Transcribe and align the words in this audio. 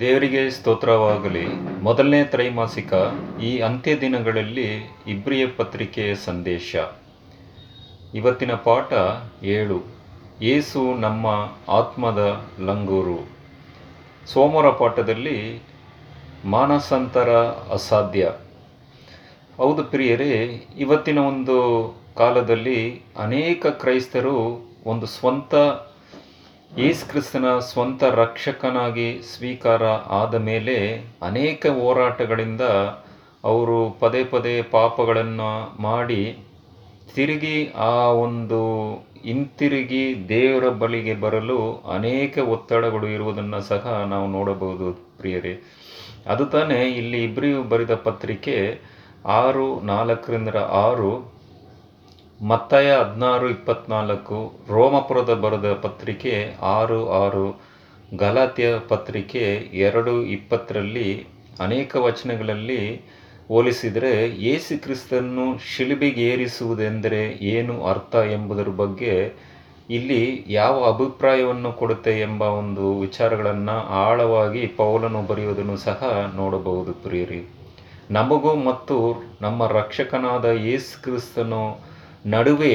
ದೇವರಿಗೆ 0.00 0.50
ಸ್ತೋತ್ರವಾಗಲಿ. 0.50 1.46
ಮೊದಲನೇ 1.82 2.24
ತ್ರೈಮಾಸಿಕ 2.24 2.92
ಈ 3.42 3.58
ಅಂತ್ಯ 3.58 4.00
ದಿನಗಳಲ್ಲಿ 4.00 4.94
ಇಬ್ರಿಯ 5.06 5.46
ಪತ್ರಿಕೆಯ 5.46 6.14
ಸಂದೇಶ. 6.14 6.76
ಇವತ್ತಿನ 8.14 8.52
ಪಾಠ 8.52 8.92
ಏಳು. 9.44 9.82
ಏಸು 10.42 10.94
ನಮ್ಮ 10.94 11.26
ಆತ್ಮದ 11.68 12.46
ಲಂಗೂರು. 12.60 13.28
ಸೋಮವಾರ 14.26 14.70
ಪಾಠದಲ್ಲಿ 14.70 15.62
ಮಾನಸಾಂತರ 16.44 17.30
ಅಸಾಧ್ಯ. 17.72 18.32
ಹೌದು 19.56 19.84
ಪ್ರಿಯರೇ, 19.84 20.64
ಇವತ್ತಿನ 20.78 21.18
ಒಂದು 21.18 21.94
ಕಾಲದಲ್ಲಿ 22.16 23.02
ಅನೇಕ 23.18 23.66
ಕ್ರೈಸ್ತರು 23.66 24.64
ಒಂದು 24.86 25.06
ಸ್ವಂತ 25.06 25.54
ಯೇಸು 26.70 27.08
ಕ್ರಿಸ್ತನ 27.10 27.58
ಸ್ವಂತ 27.58 28.02
ರಕ್ಷಕನಾಗಿ 28.02 29.06
ಸ್ವೀಕಾರ 29.22 29.82
ಆದ 30.10 30.34
ಮೇಲೆ 30.34 30.74
ಅನೇಕ 31.22 31.66
ಹೋರಾಟಗಳಿಂದ 31.66 32.60
ಅವರು 33.44 33.90
ಪದೇ 34.00 34.24
ಪದೇ 34.24 34.62
ಪಾಪಗಳನ್ನು 34.62 35.48
ಮಾಡಿ 35.82 36.38
ತಿರುಗಿ 37.14 37.72
ಆ 37.76 37.94
ಒಂದು 38.24 38.60
ಹಿಂತಿರುಗಿ 39.24 40.28
ದೇವರ 40.28 40.68
ಬಳಿಗೆ 40.68 41.14
ಬರಲು 41.14 41.58
ಅನೇಕ 41.94 42.38
ಒತ್ತಡಗಳು 42.38 43.06
ಇರುವುದನ್ನು 43.06 43.60
ಸಹ 43.60 44.04
ನಾವು 44.06 44.26
ನೋಡಬಹುದು 44.26 44.88
ಪ್ರಿಯರೇ. 45.18 45.54
ಅದು 46.26 46.46
ತಾನೇ 46.46 46.90
ಇಲ್ಲಿ 46.90 47.24
ಇಬ್ರಿಯು 47.24 47.62
ಬರೆದ 47.62 47.94
ಪತ್ರಿಕೆ 47.94 48.56
ಆರು 49.26 49.80
ನಾಲ್ಕರಿಂದ 49.80 50.48
ಆರು 50.86 51.10
ಮತ್ತಾಯ 52.42 52.92
ಹದಿನಾರು 52.92 53.48
ಇಪ್ಪತ್ನಾಲ್ಕು 53.48 54.52
ರೋಮಪುರದ 54.68 55.34
ಬರೆದ 55.34 55.72
ಪತ್ರಿಕೆ 55.72 56.56
ಆರು 56.62 57.10
ಆರು 57.10 57.60
ಗಲಾತ್ಯ 58.16 58.78
ಪತ್ರಿಕೆ 58.78 59.68
ಎರಡು 59.72 60.22
ಇಪ್ಪತ್ತರಲ್ಲಿ 60.22 61.26
ಅನೇಕ 61.60 61.96
ವಚನಗಳಲ್ಲಿ 61.96 63.00
ಹೋಲಿಸಿದರೆ 63.48 64.28
ಯೇಸು 64.42 64.82
ಕ್ರಿಸ್ತನ್ನು 64.82 65.58
ಶಿಲುಬೆಗೆ 65.58 66.22
ಏರಿಸುವುದೆಂದರೆ 66.22 67.32
ಏನು 67.32 67.84
ಅರ್ಥ 67.84 68.14
ಎಂಬುದರ 68.14 68.68
ಬಗ್ಗೆ 68.68 69.32
ಇಲ್ಲಿ 69.90 70.44
ಯಾವ 70.48 70.84
ಅಭಿಪ್ರಾಯವನ್ನು 70.84 71.72
ಕೊಡುತ್ತೆ 71.72 72.20
ಎಂಬ 72.20 72.42
ಒಂದು 72.42 72.98
ವಿಚಾರಗಳನ್ನು 72.98 73.80
ಆಳವಾಗಿ 73.80 74.66
ಪೌಲನು 74.66 75.22
ಬರೆಯುವುದನ್ನು 75.22 75.76
ಸಹ 75.76 76.32
ನೋಡಬಹುದು 76.36 76.92
ಪ್ರಿಯರಿ. 76.92 77.48
ನಮಗೂ 78.10 78.54
ಮತ್ತು 78.54 79.22
ನಮ್ಮ 79.40 79.66
ರಕ್ಷಕನಾದ 79.66 80.44
ಯೇಸು 80.44 81.02
ಕ್ರಿಸ್ತನು 81.02 81.87
ನಡುವೆ 82.32 82.74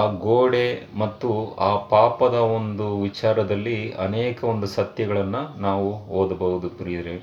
ಆ 0.00 0.02
ಗೋಡೆ 0.24 0.66
ಮತ್ತು 1.02 1.30
ಆ 1.68 1.70
ಪಾಪದ 1.94 2.36
ಒಂದು 2.58 2.86
ವಿಚಾರದಲ್ಲಿ 3.00 3.78
ಅನೇಕ 4.06 4.38
ಒಂದು 4.52 4.66
ಸತ್ಯಗಳನ್ನು 4.76 5.42
ನಾವು 5.62 5.88
ಓದಬಹುದು 6.20 6.68
ಪ್ರಿಯರೇ. 6.80 7.16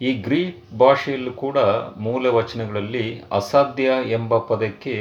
ಈ 0.00 0.10
ಗ್ರೀಕ್ 0.26 0.58
ಭಾಷೆಯಲ್ಲೂ 0.78 1.32
ಕೂಡ 1.44 1.58
ಮೂಲ 2.06 2.26
ವಚನಗಳಲ್ಲಿ 2.38 3.06
ಅಸಾಧ್ಯ 3.32 3.88
ಎಂಬ 4.18 4.38
ಪದಕ್ಕೆ 4.50 4.94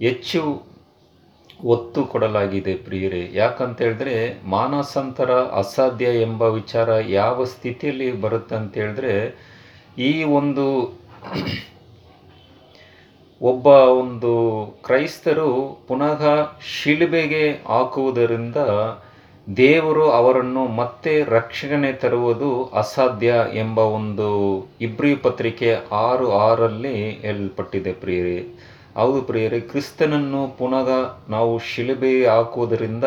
ಹೆಚ್ಚು 0.00 0.42
ಒತ್ತು 1.74 2.00
ಕೊಡಲಾಗಿದೆ 2.12 2.74
ಪ್ರಿಯರೇ. 2.86 3.22
ಯಾಕಂತ 3.34 3.78
ಹೇಳಿದ್ರೆ 3.82 4.16
ಮಾನಸಾಂತರ 4.56 5.30
ಅಸಾಧ್ಯ 5.62 6.08
ಎಂಬ 6.26 6.42
ವಿಚಾರ 6.58 6.88
ಯಾವ 7.20 7.44
ಸ್ಥಿತಿಯಲ್ಲಿ 7.54 8.08
ಬರುತ್ತೆ 8.24 8.56
ಅಂತ 8.60 8.74
ಹೇಳಿದ್ರೆ 8.78 9.14
ಈ 10.08 10.12
ಒಂದು 10.40 10.66
ಒಬ್ಬ 13.40 13.66
ಒಂದು 13.66 14.66
ಕ್ರೈಸ್ತರು 14.84 15.78
ಪುನಃ 15.88 16.22
ಶಿಲುಬೆಗೆ 16.82 17.50
ಹಾಕುವುದರಿಂದ 17.50 18.56
ದೇವರು 19.56 20.10
ಅವರನ್ನು 20.10 20.66
ಮತ್ತೆ 20.66 21.22
ರಕ್ಷಣೆ 21.22 21.92
ತರುವುದು 21.92 22.64
ಅಸಾಧ್ಯ 22.64 23.34
ಎಂಬ 23.54 23.78
ಒಂದು 23.78 24.28
ಇಬ್ರಿ 24.80 25.14
ಪತ್ರಿಕೆ 25.14 25.76
ಆರು 25.92 26.32
ಆರಲ್ಲಿ 26.32 27.10
ಹೇಳಲ್ಪಟ್ಟಿದೆ 27.10 27.92
ಪ್ರಿಯರೇ. 27.92 28.48
ಹೌದು 28.96 29.22
ಪ್ರಿಯರೇ, 29.22 29.60
ಕ್ರಿಸ್ತನನ್ನು 29.60 30.58
ಪುನಃ 30.58 30.88
ನಾವು 31.28 31.58
ಶಿಲುಬೆ 31.58 32.26
ಹಾಕುವುದರಿಂದ 32.26 33.04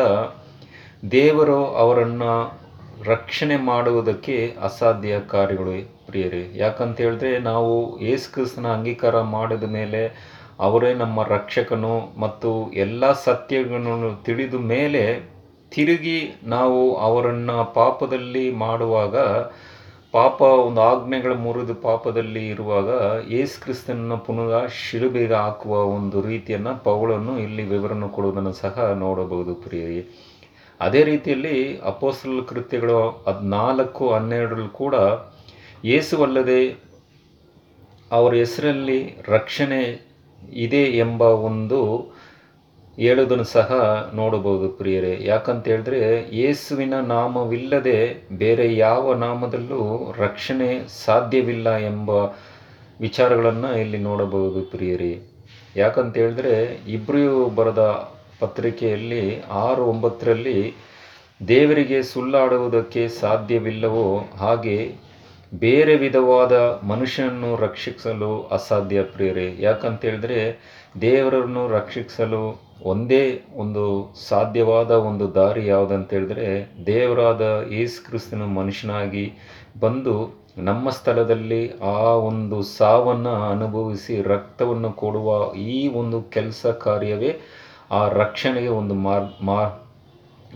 ದೇವರು 1.10 1.64
ಅವರನ್ನು 1.64 2.61
ರಕ್ಷಣೆ 3.06 3.56
ಮಾಡುವುದಕ್ಕೆ 3.56 4.56
ಅಸಾಧ್ಯ 4.62 5.20
ಕಾರ್ಯಗಳು 5.20 5.72
ಪ್ರಿಯರೇ. 6.06 6.52
ಯಾಕಂತ 6.54 7.00
ಹೇಳಿದ್ರೆ 7.00 7.38
ನಾವು 7.38 8.00
ಯೇಸು 8.00 8.32
ಕ್ರಿಸ್ತನ 8.32 8.66
ಅಂಗೀಕಾರ 8.66 9.20
ಮಾಡಿದ 9.20 9.62
ಮೇಲೆ 9.62 10.02
ಅವರೇ 10.60 10.94
ನಮ್ಮ 10.94 11.22
ರಕ್ಷಕನು 11.22 12.20
ಮತ್ತು 12.20 12.72
ಎಲ್ಲ 12.72 13.12
ಸತ್ಯಗಳನ್ನು 13.12 14.24
ತಿಳಿದ 14.24 14.54
ಮೇಲೆ 14.54 15.02
ತಿರುಗಿ 15.72 16.18
ನಾವು 16.44 16.96
ಅವರನ್ನು 16.96 17.74
ಪಾಪದಲ್ಲಿ 17.74 18.52
ಮಾಡುವಾಗ, 18.54 19.16
ಪಾಪ 20.12 20.42
ಒಂದು 20.42 20.80
ಆಜ್ಞೆಗಳ 20.80 21.32
ಮುರಿದು 21.32 21.74
ಪಾಪದಲ್ಲಿ 21.74 22.48
ಇರುವಾಗ 22.48 22.88
ಯೇಸು 23.28 23.62
ಕ್ರಿಸ್ತನನ್ನು 23.62 24.18
ಪುನಃ 24.18 24.66
ಶಿಲುಬೆಗೆ 24.66 25.34
ಹಾಕುವ 25.34 25.76
ಒಂದು 25.84 26.20
ರೀತಿಯನ್ನು 26.20 26.84
ಪೌಳನ್ನು 26.84 27.38
ಇಲ್ಲಿ 27.38 27.62
ವಿವರಣೆ 27.62 28.08
ಕೊಡುವುದನ್ನು 28.08 28.52
ಸಹ 28.52 28.92
ನೋಡಬಹುದು 28.98 29.54
ಪ್ರಿಯರಿ. 29.54 30.31
ಅದೇ 30.80 31.02
ರೀತಿಯಲ್ಲಿ 31.02 31.80
ಅಪೋಸಲ್ 31.80 32.46
ಕೃತ್ಯಗಳು 32.46 33.24
ಹದಿನಾಲ್ಕು 33.26 34.12
ಹನ್ನೆರಡರಲ್ಲಿ 34.12 34.68
ಕೂಡ 34.68 34.94
ಏಸುವಲ್ಲದೆ 35.84 36.70
ಅವರ 38.10 38.34
ಹೆಸರಲ್ಲಿ 38.34 39.16
ರಕ್ಷಣೆ 39.28 40.12
ಇದೆ 40.52 40.82
ಎಂಬ 40.82 41.22
ಒಂದು 41.22 41.80
ಹೇಳೋದನ್ನು 42.96 43.44
ಸಹ 43.44 43.70
ನೋಡಬಹುದು 44.14 44.68
ಪ್ರಿಯರೇ. 44.68 45.18
ಯಾಕಂತ 45.24 45.68
ಹೇಳಿದ್ರೆ 45.68 46.00
ಯೇಸುವಿನ 46.36 47.00
ನಾಮವಿಲ್ಲದೆ 47.00 48.28
ಬೇರೆ 48.32 48.76
ಯಾವ 48.76 49.14
ನಾಮದಲ್ಲೂ 49.14 50.14
ರಕ್ಷಣೆ 50.18 50.88
ಸಾಧ್ಯವಿಲ್ಲ 51.04 51.76
ಎಂಬ 51.76 52.10
ವಿಚಾರಗಳನ್ನು 53.00 53.78
ಇಲ್ಲಿ 53.78 53.98
ನೋಡಬಹುದು 53.98 54.62
ಪ್ರಿಯರೇ. 54.62 55.20
ಯಾಕಂತ 55.76 56.16
ಹೇಳಿದ್ರೆ 56.16 56.80
ಇಬ್ರಿಯು 56.88 57.46
ಬರೆದ 57.46 57.78
ಪತ್ರಿಕೆಯಲ್ಲಿ 58.44 59.24
ಆರು 59.60 59.82
ಒಂಬತ್ತರಲ್ಲಿ 59.84 60.58
ದೇವರಿಗೆ 61.48 61.98
ಸುಳ್ಳಾಡುವುದಕ್ಕೆ 62.02 63.02
ಸಾಧ್ಯವಿಲ್ಲವೋ 63.20 64.06
ಹಾಗೆ 64.38 64.76
ಬೇರೆ 65.60 65.94
ವಿಧವಾದ 65.96 66.54
ಮನುಷ್ಯನನ್ನು 66.88 67.50
ರಕ್ಷಿಸಲು 67.56 68.30
ಅಸಾಧ್ಯ 68.52 68.98
ಪ್ರಿಯರೇ. 69.14 69.48
ಯಾಕಂತ 69.60 70.00
ಹೇಳಿದ್ರೆ 70.04 70.38
ದೇವರನ್ನು 71.00 71.62
ರಕ್ಷಿಸಲು 71.70 72.42
ಒಂದೇ 72.84 73.24
ಒಂದು 73.54 73.82
ಸಾಧ್ಯವಾದ 74.28 74.92
ಒಂದು 75.08 75.26
ದಾರಿ 75.34 75.62
ಯಾವುದಂತೇಳಿದ್ರೆ 75.66 76.48
ದೇವರಾದ 76.86 77.42
ಯೇಸು 77.72 77.98
ಕ್ರಿಸ್ತನ 78.06 78.46
ಮನುಷ್ಯನಾಗಿ 78.54 79.26
ಬಂದು 79.80 80.14
ನಮ್ಮ 80.60 80.86
ಸ್ಥಳದಲ್ಲಿ 80.96 81.60
ಆ 81.90 82.00
ಒಂದು 82.30 82.56
ಸಾವನ್ನು 82.78 83.34
ಅನುಭವಿಸಿ 83.50 84.16
ರಕ್ತವನ್ನು 84.26 84.90
ಕೊಡುವ 85.02 85.28
ಈ 85.66 85.78
ಒಂದು 85.94 86.18
ಕೆಲಸ 86.34 86.66
ಕಾರ್ಯವೇ 86.82 87.30
ಆ 87.92 88.08
ರಕ್ಷಣೆಗೆ 88.08 88.68
ಒಂದು 88.68 88.94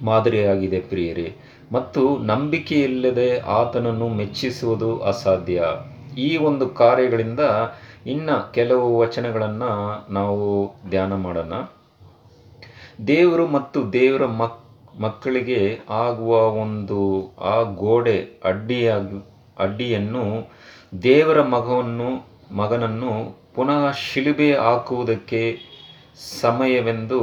ಮಾದರಿಯಾಗಿದೆ 0.05 0.81
ಪ್ರಿಯರೇ. 0.81 1.37
ಮತ್ತು 1.73 2.19
ನಂಬಿಕೆಯಿಲ್ಲದೆ 2.19 3.39
ಆತನನ್ನು 3.39 4.09
ಮೆಚ್ಚಿಸುವುದು 4.09 4.99
ಅಸಾಧ್ಯ. 4.99 5.63
ಈ 6.19 6.37
ಒಂದು 6.37 6.69
ಕಾರ್ಯಗಳಿಂದ 6.69 7.41
ಇನ್ನ 8.07 8.31
ಕೆಲವು 8.55 8.99
ವಚನಗಳನ್ನು 8.99 10.13
ನಾವು 10.13 10.75
ಧ್ಯಾನ 10.91 11.15
ಮಾಡೋಣ. 11.15 11.53
ದೇವರು 13.07 13.47
ಮತ್ತು 13.47 13.93
ದೇವರ 13.93 14.27
ಮಕ್, 14.27 14.65
ಮಕ್ಕಳಿಗೆ 15.01 15.81
ಆಗುವ 15.91 16.37
ಒಂದು, 16.39 17.01
ಆ 17.41 17.63
ಗೋಡೆ 17.63 18.41
ಅಡ್ಡಿಯಾಗಿ, 18.45 19.27
ಅಡ್ಡಿಯನ್ನು 19.59 20.25
ದೇವರ 21.03 21.43
ಮಗವನ್ನು, 21.43 22.27
ಮಗನನ್ನು 22.57 23.39
ಪುನಃ 23.55 23.91
ಶಿಲುಬೆ 23.91 24.55
ಹಾಕುವುದಕ್ಕೆ 24.55 25.76
ಸಮಯವೆಂದು 26.17 27.21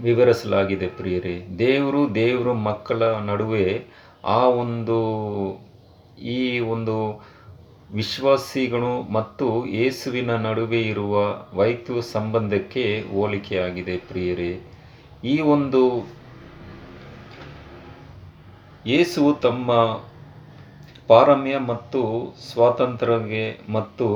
ವಿವರಿಸಲಾಗಿದೆ 0.00 0.86
ಪ್ರಿಯರೇ. 0.86 1.46
ದೇವರು 1.58 2.14
ದೇವರು 2.14 2.54
ಮಕ್ಕಳ 2.54 3.02
ನಡುವೆ 3.02 3.86
ಆ 4.24 4.40
ಒಂದು, 4.48 4.98
ಈ 6.22 6.58
ಒಂದು 6.58 6.96
ವಿಶ್ವಾಸಿಗಳು 7.94 9.12
ಮತ್ತು 9.12 9.66
ಯೇಸುವಿನ 9.66 10.36
ನಡುವೆ 10.36 10.80
ಇರುವ 10.82 11.14
ವೈದ್ಯ 11.54 12.00
ಸಂಬಂಧಕ್ಕೆ 12.00 13.00
ಹೋಲಿಕೆಯಾಗಿದೆ 13.00 13.96
ಪ್ರಿಯರೇ. 13.96 14.52
ಈ 15.24 15.40
ಒಂದು 15.40 15.82
ಯೇಸು 18.86 19.32
ತಮ್ಮ 19.34 19.72
ಪಾರಮ್ಯ 21.08 21.58
ಮತ್ತು 21.58 22.00
ಸ್ವಾತಂತ್ರ್ಯಗೆ 22.50 23.58
ಮತ್ತು 23.68 24.06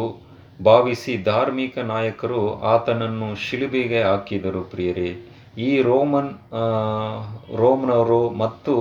ಭಾವಿಸಿ 0.60 1.22
ಧಾರ್ಮಿಕ 1.22 1.78
ನಾಯಕರು 1.78 2.54
ಆತನನ್ನು 2.60 3.34
ಶಿಲುಬಿಗೆ 3.34 4.02
ಹಾಕಿದರು 4.02 4.62
ಪ್ರಿಯರೇ. 4.62 5.16
ಈ 5.58 5.82
ರೋಮನ್ 5.82 6.30
ರೋಮ್ನವರು 7.56 8.30
ಮತ್ತು 8.30 8.74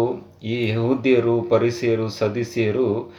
ಈ 0.44 0.69
ಯಹೂದ್ಯರು, 0.69 1.42
ಪರಿಸೆಯರು, 1.42 2.10
ಸದಸ್ಯರು 2.10 3.12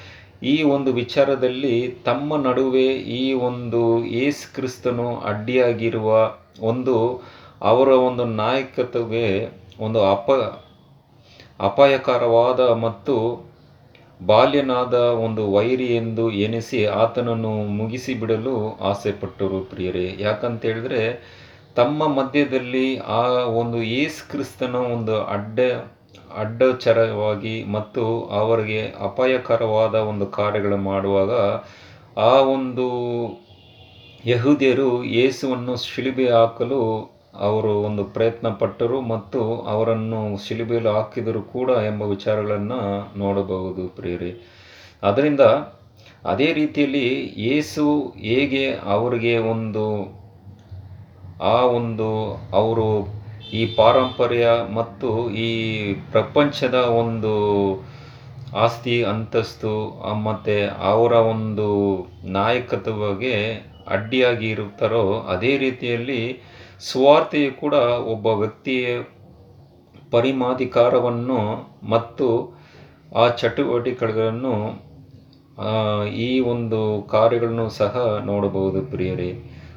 ಈ 0.43 0.63
ಒಂದು 0.63 0.93
ವಿಚಾರದಲ್ಲಿ 0.93 1.89
ತಮ್ಮ 2.05 2.37
ನಡುವೆ 2.37 2.89
ಈ 2.93 3.33
ಒಂದು 3.33 4.05
ಏಸ್ 4.05 4.47
ಕ್ರಿಸ್ತನು 4.55 5.17
ಅಡ್ಡಿಯಾಗಿರುವ 5.17 6.33
ಒಂದು, 6.61 7.23
ಅವರ 7.63 7.89
ಒಂದು 7.89 8.25
ನಾಯಕತ್ವಗೆ 8.25 9.53
ಒಂದು 9.81 10.01
ಅಪ, 10.05 10.31
ಅಪಾಯಕರವಾದ 11.61 12.61
ಮತ್ತು 12.61 13.47
ಬಾಲ್ಯನಾದ 14.21 14.95
ಒಂದು 14.95 15.43
ವೈರಿ 15.53 15.89
ಎಂದು 15.97 16.31
ಎನಿಸಿ 16.31 16.79
ಆತನನ್ನು 17.03 17.53
ಮುಗಿಸಿಬಿಡಲು 17.81 18.55
ಆಸೆಪಟ್ಟರು 18.91 19.59
ಪ್ರಿಯರೇ. 19.65 20.07
ಯಾಕಂತ 20.19 20.65
ಹೇಳಿದ್ರೆ 20.65 21.03
ತಮ್ಮ 21.77 22.07
ಮಧ್ಯದಲ್ಲಿ 22.19 22.87
ಆ 23.19 23.23
ಒಂದು 23.61 23.79
ಏಸ್ 23.83 24.21
ಕ್ರಿಸ್ತನ 24.31 24.77
ಒಂದು 24.95 25.17
ಅಡ್ಡ 25.37 25.61
ಅಡ್ಡಚರವಾಗಿ 26.37 27.57
ಮತ್ತು 27.73 28.03
ಅವರಿಗೆ 28.41 28.81
ಅಪಾಯಕರವಾದ 29.01 29.95
ಒಂದು 30.11 30.27
ಕಾರ್ಯಗಳು 30.39 30.79
ಮಾಡುವಾಗ 30.91 31.33
ಆ 32.21 32.33
ಒಂದು 32.57 32.87
ಯಹೂದ್ಯರು 34.29 34.89
ಯೇಸುವನ್ನು 35.05 35.75
ಶಿಲುಬೆ 35.85 36.27
ಹಾಕಲು 36.31 36.81
ಅವರು 37.45 37.73
ಒಂದು 37.89 38.03
ಪ್ರಯತ್ನ 38.15 38.49
ಪಟ್ಟರು 38.61 38.99
ಮತ್ತು 39.13 39.41
ಅವರನ್ನು 39.73 40.21
ಶಿಲುಬೆಯಲ್ಲಿ 40.45 40.93
ಹಾಕಿದರು 40.97 41.43
ಕೂಡ 41.53 41.71
ಎಂಬ 41.89 42.03
ವಿಚಾರಗಳನ್ನು 42.15 42.81
ನೋಡಬಹುದು 43.19 43.85
ಪ್ರಿಯರಿ. 43.89 44.33
ಅದರಿಂದ 45.03 45.45
ಅದೇ 46.25 46.49
ರೀತಿಯಲ್ಲಿ 46.53 47.07
ಏಸು 47.55 47.85
ಹೇಗೆ 48.29 48.65
ಅವರಿಗೆ 48.95 49.35
ಒಂದು, 49.53 49.85
ಆ 51.51 51.59
ಒಂದು 51.79 52.09
ಅವರು 52.53 52.89
ಈ 53.53 53.63
ಪಾರಂಪರ್ಯ 53.77 54.47
ಮತ್ತು 54.75 55.11
ಈ 55.47 55.51
ಪ್ರಪಂಚದ 56.13 56.79
ಒಂದು 57.03 57.33
ಆಸ್ತಿ 58.65 58.97
ಅಂತಸ್ತು 59.05 59.75
ಮತ್ತು 60.25 60.57
ಅವರ 60.91 61.13
ಒಂದು 61.33 61.69
ನಾಯಕತ್ವಗೆ 62.39 63.35
ಅಡ್ಡಿಯಾಗಿ 63.89 64.47
ಇರುತ್ತಾರೋ, 64.55 65.05
ಅದೇ 65.35 65.53
ರೀತಿಯಲ್ಲಿ 65.57 66.21
ಸ್ವಾರ್ಥೆಯು 66.81 67.61
ಕೂಡ 67.61 67.75
ಒಬ್ಬ 68.13 68.27
ವ್ಯಕ್ತಿಯ 68.27 68.87
ಪರಿಮಾಧಿಕಾರವನ್ನು 70.11 71.41
ಮತ್ತು 71.89 72.27
ಆ 73.17 73.29
ಚಟುವಟಿಕೆಗಳನ್ನು 73.29 74.55
ಈ 76.09 76.41
ಒಂದು 76.41 77.03
ಕಾರ್ಯಗಳನ್ನು 77.03 77.69
ಸಹ 77.71 78.23
ನೋಡಬಹುದು 78.25 78.87
ಪ್ರಿಯರೇ. 78.87 79.31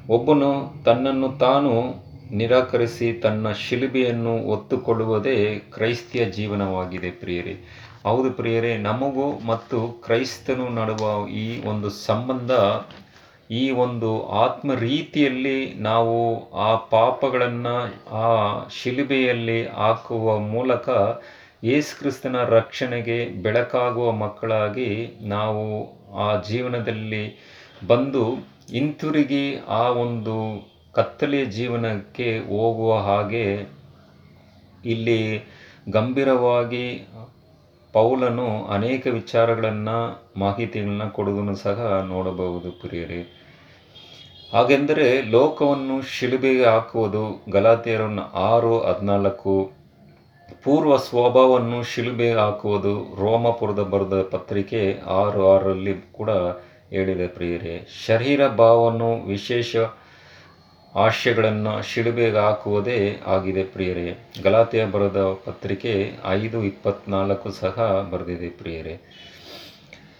ಒಬ್ಬನು 0.10 0.50
ತನ್ನನ್ನು 0.84 1.38
ತಾನು 1.38 1.72
ನಿರಾಕರಿಸಿ 2.32 3.14
ತನ್ನ 3.14 3.52
ಶಿಲುಬೆಯನ್ನು 3.52 4.46
ಒತ್ತುಕೊಳ್ಳುವುದೇ 4.48 5.56
ಕ್ರೈಸ್ತಿಯ 5.56 6.26
ಜೀವನವಾಗಿದೆ 6.26 7.12
ಪ್ರಿಯರೇ. 7.12 7.54
ಹೌದು 8.04 8.32
ಪ್ರಿಯರೇ, 8.32 8.78
ನಮಗೂ 8.78 9.48
ಮತ್ತು 9.48 10.02
ಕ್ರೈಸ್ತನು 10.06 10.70
ನಡುವ 10.70 11.28
ಈ 11.30 11.64
ಒಂದು 11.66 11.90
ಸಂಬಂಧ 11.90 12.52
ಈ 13.50 13.72
ಒಂದು 13.72 14.10
ಆತ್ಮ 14.28 14.74
ರೀತಿಯಲ್ಲಿ 14.74 15.74
ನಾವು 15.80 16.16
ಆ 16.56 16.76
ಪಾಪಗಳನ್ನು 16.76 17.76
ಆ 18.14 18.26
ಶಿಲುಬೆಯಲ್ಲಿ 18.70 19.68
ಹಾಕುವ 19.68 20.40
ಮೂಲಕ 20.40 20.90
ಯೇಸುಕ್ರಿಸ್ತನ 21.64 22.44
ರಕ್ಷಣೆಗೆ 22.50 23.26
ಬೆಳಕಾಗುವ 23.42 24.12
ಮಕ್ಕಳಾಗಿ 24.12 24.90
ನಾವು 25.28 25.64
ಆ 26.16 26.28
ಜೀವನದಲ್ಲಿ 26.42 27.24
ಬಂದು 27.88 28.24
ಹಿಂತಿರುಗಿ 28.70 29.46
ಆ 29.70 29.90
ಒಂದು 30.04 30.36
ಕತ್ತಲೆಯ 30.96 31.46
ಜೀವನಕ್ಕೆ 31.46 32.40
ಹೋಗುವ 32.40 33.00
ಹಾಗೆ 33.00 33.46
ಇಲ್ಲಿ 34.86 35.20
ಗಂಭೀರವಾಗಿ 35.90 36.86
ಪೌಲನು 37.94 38.48
ಅನೇಕ 38.68 39.08
ವಿಚಾರಗಳನ್ನು 39.12 39.98
ಮಾಹಿತಿಗಳನ್ನ 40.40 41.10
ಕೊಡುವುದನ್ನು 41.10 41.56
ಸಹ 41.56 41.80
ನೋಡಬಹುದು 42.08 42.72
ಪ್ರಿಯರೇ. 42.72 43.22
ಹಾಗೆಂದರೆ 44.54 45.22
ಲೋಕವನ್ನು 45.22 46.02
ಶಿಲುಬೆಗೆ 46.02 46.66
ಹಾಕುವುದು 46.66 47.44
ಗಲಾತಿಯರನ್ನು 47.52 48.22
ಆರು, 48.22 48.80
ಹದಿನಾಲ್ಕು, 48.80 49.72
ಪೂರ್ವ 50.64 50.98
ಸ್ವಭಾವವನ್ನು 50.98 51.84
ಶಿಲುಬೆಗೆ 51.84 52.34
ಹಾಕುವುದು 52.34 53.16
ರೋಮಪುರದ 53.22 53.80
ಬರೆದ 53.80 54.22
ಪತ್ರಿಕೆ 54.22 55.00
ಆರು, 55.06 55.52
ಆರರಲ್ಲಿ 55.52 55.94
ಕೂಡ 56.12 56.30
ಹೇಳಿದೆ 56.90 57.28
ಪ್ರಿಯರೇ. 57.28 57.88
ಶರೀರ 58.08 58.48
ಭಾವವನ್ನು 58.48 59.28
ವಿಶೇಷ 59.28 59.76
ಆಶಯಗಳನ್ನು 60.96 61.94
ಶಿಲುಬೆಗೆ 61.94 62.38
ಹಾಕುವುದೇ 62.38 63.20
ಆಗಿದೆ 63.28 63.64
ಪ್ರಿಯರೇ. 63.64 64.18
ಗಲಾತೆಯ 64.44 64.86
ಬರೆದ 64.86 65.18
ಪತ್ರಿಕೆ 65.18 66.14
ಐದು, 66.28 66.64
ಇಪ್ಪತ್ನಾಲ್ಕು 66.64 67.52
ಸಹ 67.52 68.08
ಬರೆದಿದೆ 68.12 68.50
ಪ್ರಿಯರೇ. 68.50 69.00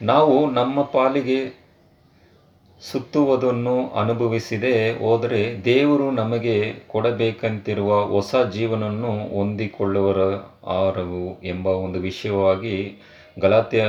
ನಾವು 0.02 0.52
ನಮ್ಮ 0.52 0.82
ಪಾಲಿಗೆ 0.82 1.59
ಸುತ್ತುವುದನ್ನು 2.82 3.90
ಅನುಭವಿಸಿದೆ. 3.90 4.92
ಹೋದರೆ 4.92 5.66
ದೇವರು 5.66 6.12
ನಮಗೆ 6.12 6.74
ಕೊಡಬೇಕಂತಿರುವ 6.88 8.06
ಹೊಸ 8.06 8.36
ಜೀವನವನ್ನು 8.54 9.38
ಹೊಂದಿಕೊಳ್ಳುವರ 9.38 10.20
ಆರವು 10.70 11.42
ಎಂಬ 11.44 11.68
ಒಂದು 11.68 12.00
ವಿಷಯವಾಗಿ 12.00 13.02
ಗಲಾತ್ಯ 13.40 13.86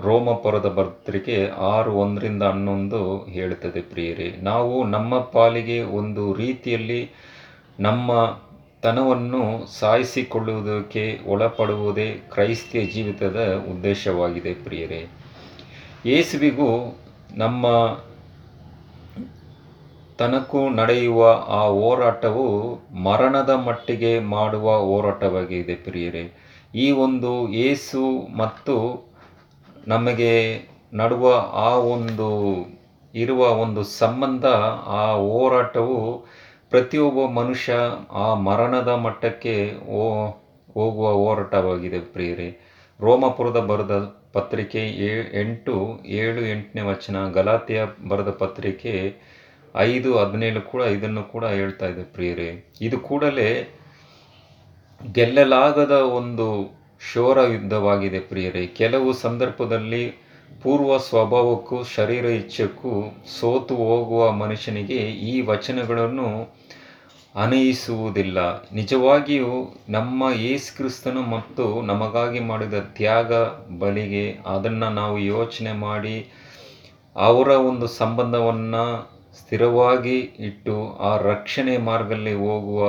ರೋಮಪುರದ 0.00 0.68
ಪತ್ರಿಕೆ 0.68 1.48
ಆರು 1.48 1.92
ಒಂದರಿಂದ 1.92 2.42
ಹನ್ನೊಂದು 2.42 3.24
ಹೇಳುತ್ತದೆ 3.24 3.80
ಪ್ರಿಯರೇ. 3.80 4.36
ನಾವು 4.42 4.84
ನಮ್ಮ 4.84 5.20
ಪಾಲಿಗೆ 5.20 5.82
ಒಂದು 5.82 6.34
ರೀತಿಯಲ್ಲಿ 6.34 7.10
ನಮ್ಮ 7.80 8.38
ತನವನ್ನು 8.82 9.66
ಸಾಯಿಸಿಕೊಳ್ಳುವುದಕ್ಕೆ 9.78 11.18
ಒಳಪಡುವುದೇ 11.26 12.10
ಕ್ರೈಸ್ತ 12.10 12.76
ಜೀವಿತದ 12.94 13.54
ಉದ್ದೇಶವಾಗಿದೆ 13.70 14.54
ಪ್ರಿಯರೇ. 14.54 15.06
ಯೇಸುವಿಗೂ 16.06 16.98
ನಮ್ಮ 17.36 17.66
ತನಕು 20.18 20.68
ನಡೆಯುವ 20.68 21.44
ಆ 21.48 21.62
ಹೋರಾಟವು 21.64 22.46
ಮರಣದ 23.02 23.50
ಮಟ್ಟಿಗೆ 23.50 24.18
ಮಾಡುವ 24.18 24.76
ಹೋರಾಟವಾಗಿದೆ 24.76 25.74
ಪ್ರಿಯರೇ. 25.74 26.32
ಈ 26.74 26.90
ಒಂದು 26.90 27.48
ಏಸು 27.48 28.28
ಮತ್ತು 28.36 29.06
ನಮಗೆ 29.88 30.60
ನಡುವ 30.94 31.34
ಆ 31.52 31.76
ಒಂದು, 31.76 32.28
ಇರುವ 33.14 33.38
ಒಂದು 33.38 33.82
ಸಂಬಂಧ, 33.82 34.44
ಆ 34.86 35.12
ಹೋರಾಟವು 35.12 36.26
ಪ್ರತಿಯೊಬ್ಬ 36.70 37.26
ಮನುಷ್ಯ 37.26 37.72
ಆ 38.12 38.34
ಮರಣದ 38.34 38.88
ಮಟ್ಟಕ್ಕೆ 38.88 39.68
ಹೋಗುವ 40.74 41.10
ಹೋರಾಟವಾಗಿದೆ 41.10 42.00
ಪ್ರಿಯರೇ. 42.00 42.70
ರೋಮಪುರದ 43.00 43.60
ಬರೆದ 43.60 43.94
ಪತ್ರಿಕೆ 44.32 44.78
ಏ 44.78 45.10
ಎಂಟು, 45.40 45.74
ಏಳು, 46.06 46.40
ಎಂಟನೇ 46.40 46.82
ವಚನ, 46.82 47.28
ಗಲಾತಿಯ 47.28 47.80
ಬರೆದ 48.08 48.30
ಪತ್ರಿಕೆ 48.30 49.14
ಐದು, 49.76 50.18
ಹದಿನೇಳು 50.18 50.60
ಕೂಡ 50.60 50.82
ಇದನ್ನು 50.82 51.22
ಕೂಡ 51.22 51.44
ಹೇಳ್ತಾ 51.44 51.86
ಇದೆ 51.86 52.02
ಪ್ರಿಯರೇ. 52.02 52.48
ಇದು 52.80 52.98
ಕೂಡಲೇ 52.98 53.50
ಗೆಲ್ಲಲಾಗದ 55.12 55.90
ಒಂದು 55.90 56.46
ಶೋರ 57.12 57.38
ಯುದ್ಧವಾಗಿದೆ 57.52 58.20
ಪ್ರಿಯರೇ. 58.20 58.66
ಕೆಲವು 58.66 59.12
ಸಂದರ್ಭದಲ್ಲಿ 59.12 60.04
ಪೂರ್ವ 60.62 60.98
ಸ್ವಭಾವಕ್ಕೂ 60.98 61.82
ಶರೀರ 61.82 62.24
ಇಚ್ಛೆಕ್ಕೂ 62.24 62.92
ಸೋತು 63.40 63.76
ಹೋಗುವ 63.76 64.32
ಮನುಷ್ಯನಿಗೆ 64.32 64.98
ಈ 65.30 65.40
ವಚನಗಳನ್ನು 65.40 66.28
ಅನ್ವಯಿಸುವುದಿಲ್ಲ. 67.34 68.38
ನಿಜವಾಗಿಯೂ 68.72 69.52
ನಮ್ಮ 69.88 70.30
ಯೇಸು 70.36 70.76
ಕ್ರಿಸ್ತನು 70.76 71.22
ಮತ್ತು 71.22 71.82
ನಮಗಾಗಿ 71.82 72.40
ಮಾಡಿದ 72.40 72.74
ತ್ಯಾಗ 72.74 73.32
ಬಲಿಗೆ 73.78 74.24
ಅದನ್ನು 74.46 74.90
ನಾವು 74.90 75.18
ಯೋಚನೆ 75.18 75.72
ಮಾಡಿ 75.72 76.16
ಅವರ 77.16 77.48
ಒಂದು 77.70 77.86
ಸಂಬಂಧವನ್ನು 77.86 78.84
ಸ್ಥಿರವಾಗಿ 79.38 80.18
ಇಟ್ಟು 80.38 80.74
ಆ 81.00 81.16
ರಕ್ಷಣೆ 81.16 81.76
ಮಾರ್ಗದಲ್ಲಿ 81.78 82.34
ಹೋಗುವ 82.34 82.80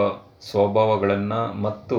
ಸ್ವಭಾವಗಳನ್ನು 0.42 1.62
ಮತ್ತು 1.62 1.98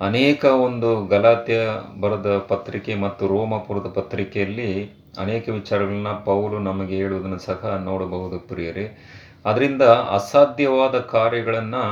ಅನೇಕ 0.00 0.44
ಒಂದು 0.44 1.06
ಗಲಾತ್ಯ 1.06 1.56
ಬರೆದ 2.00 2.38
ಪತ್ರಿಕೆ 2.48 2.94
ಮತ್ತು 2.94 3.26
ರೋಮಪುರದ 3.26 3.88
ಪತ್ರಿಕೆಯಲ್ಲಿ 3.94 4.70
ಅನೇಕ 5.18 5.48
ವಿಚಾರಗಳನ್ನ 5.48 6.12
ಪೌಲು 6.24 6.58
ನಮಗೆ 6.58 6.96
ಹೇಳುವುದನ್ನು 6.96 7.38
ಸಹ 7.38 7.74
ನೋಡಬಹುದು 7.84 8.38
ಪ್ರಿಯರೇ. 8.38 8.86
ಅದರಿಂದ 9.44 9.82
ಅಸಾಧ್ಯವಾದ 10.16 10.96
ಕಾರ್ಯಗಳನ್ನು 11.14 11.84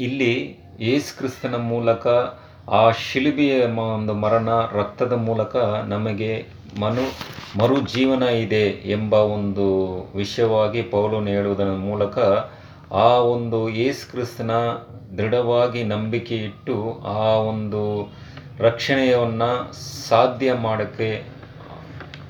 ಇಲ್ಲಿ 0.00 0.32
ಯೇಸು 0.80 1.18
ಕ್ರಿಸ್ತನ 1.18 1.56
ಮೂಲಕ, 1.56 2.06
ಆ 2.70 2.90
ಶಿಲುಬೆಯ 2.90 3.54
ಒಂದು 3.94 4.14
ಮರಣ, 4.14 4.48
ರಕ್ತದ 4.72 5.12
ಮೂಲಕ 5.12 5.56
ನಮಗೆ 5.86 6.32
ಮನು 6.80 7.04
ಜೀವನ 7.94 8.22
ಇದೆ 8.22 8.64
ಎಂಬ 8.66 9.14
ಒಂದು 9.14 9.66
ವಿಷಯವಾಗಿ 10.16 10.82
ಪೌಲನು 10.82 11.30
ಹೇಳುವುದರ 11.30 11.70
ಮೂಲಕ 11.70 12.18
ಆ 12.92 13.08
ಒಂದು 13.34 13.68
ಯೇಸು 13.68 14.10
ಕ್ರಿಸ್ತನ 14.10 14.50
ದೃಢವಾಗಿ 15.18 15.82
ನಂಬಿಕೆ 15.84 16.36
ಇಟ್ಟು 16.36 16.76
ಆ 17.18 17.24
ಒಂದು 17.52 17.82
ರಕ್ಷಣೆಯನ್ನು 18.60 19.50
ಸಾಧ್ಯ 20.08 20.52
ಮಾಡೋಕ್ಕೆ 20.52 21.10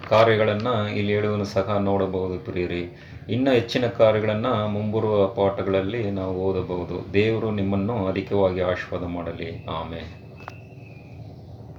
ಕಾರ್ಯಗಳನ್ನು 0.09 0.89
ಇಲ್ಲಿ 0.89 1.13
ಹೇಳುವುದನ್ನು 1.15 1.45
ಸಹ 1.45 1.79
ನೋಡಬಹುದು 1.81 2.45
ಪ್ರಿಯರಿ. 2.45 2.97
ಇನ್ನು 3.29 3.51
ಹೆಚ್ಚಿನ 3.51 3.87
ಕಾರ್ಯಗಳನ್ನು 3.87 4.69
ಮುಂಬರುವ 4.69 5.27
ಪಾಠಗಳಲ್ಲಿ 5.27 6.11
ನಾವು 6.11 6.37
ಓದಬಹುದು. 6.37 7.13
ದೇವರು 7.13 7.51
ನಿಮ್ಮನ್ನು 7.51 8.09
ಅಧಿಕವಾಗಿ 8.09 8.61
ಆಶೀರ್ವಾದ 8.61 9.11
ಮಾಡಲಿ. 9.11 9.67
ಆಮೇಲೆ 9.71 10.28